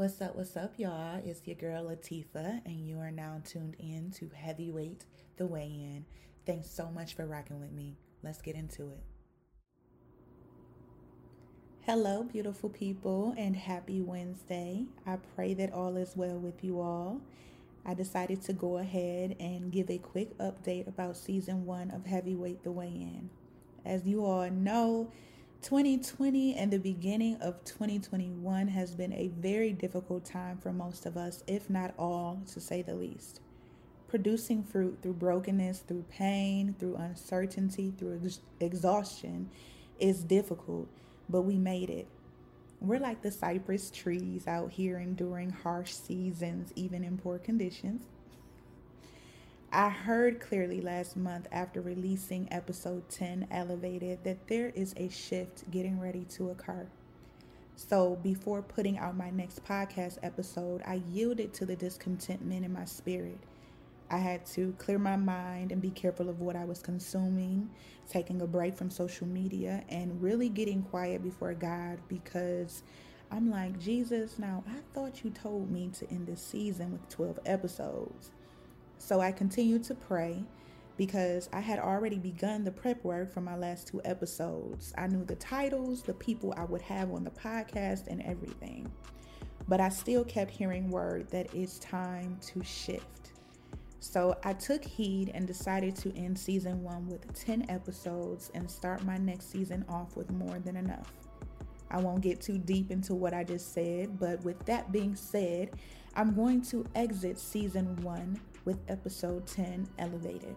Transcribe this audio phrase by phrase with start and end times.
[0.00, 1.20] What's up, what's up, y'all?
[1.26, 5.04] It's your girl Latifa, and you are now tuned in to Heavyweight
[5.36, 6.06] The Weigh In.
[6.46, 7.98] Thanks so much for rocking with me.
[8.22, 9.02] Let's get into it.
[11.82, 14.86] Hello, beautiful people, and happy Wednesday.
[15.06, 17.20] I pray that all is well with you all.
[17.84, 22.64] I decided to go ahead and give a quick update about season one of Heavyweight
[22.64, 23.28] The Weigh In.
[23.84, 25.12] As you all know,
[25.62, 31.18] 2020 and the beginning of 2021 has been a very difficult time for most of
[31.18, 33.40] us, if not all, to say the least.
[34.08, 39.50] Producing fruit through brokenness, through pain, through uncertainty, through ex- exhaustion
[39.98, 40.88] is difficult,
[41.28, 42.08] but we made it.
[42.80, 48.06] We're like the cypress trees out here enduring harsh seasons, even in poor conditions.
[49.72, 55.70] I heard clearly last month after releasing episode 10 Elevated that there is a shift
[55.70, 56.88] getting ready to occur.
[57.76, 62.84] So, before putting out my next podcast episode, I yielded to the discontentment in my
[62.84, 63.38] spirit.
[64.10, 67.70] I had to clear my mind and be careful of what I was consuming,
[68.08, 72.82] taking a break from social media, and really getting quiet before God because
[73.30, 77.38] I'm like, Jesus, now I thought you told me to end this season with 12
[77.46, 78.32] episodes.
[79.00, 80.44] So I continued to pray
[80.98, 84.92] because I had already begun the prep work for my last two episodes.
[84.98, 88.92] I knew the titles, the people I would have on the podcast, and everything.
[89.66, 93.32] But I still kept hearing word that it's time to shift.
[94.00, 99.02] So I took heed and decided to end season one with 10 episodes and start
[99.04, 101.10] my next season off with more than enough.
[101.90, 105.70] I won't get too deep into what I just said, but with that being said,
[106.14, 110.56] I'm going to exit season one with episode 10 Elevated.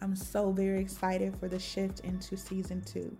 [0.00, 3.16] I'm so very excited for the shift into season two.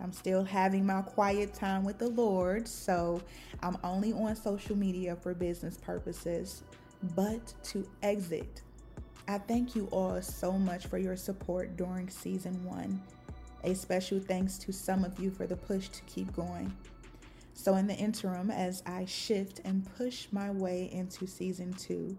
[0.00, 3.20] I'm still having my quiet time with the Lord, so
[3.62, 6.62] I'm only on social media for business purposes.
[7.14, 8.62] But to exit,
[9.26, 13.00] I thank you all so much for your support during season one.
[13.64, 16.74] A special thanks to some of you for the push to keep going.
[17.54, 22.16] So, in the interim, as I shift and push my way into season two,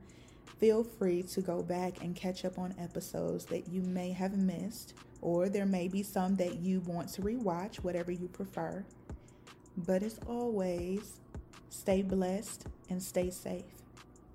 [0.59, 4.93] feel free to go back and catch up on episodes that you may have missed,
[5.21, 8.83] or there may be some that you want to rewatch, whatever you prefer.
[9.77, 11.21] But as always,
[11.69, 13.63] stay blessed and stay safe.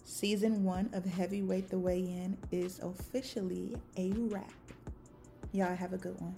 [0.04, 4.52] Season one of Heavyweight The Weigh In is officially a wrap.
[5.52, 6.34] Y'all have a good one.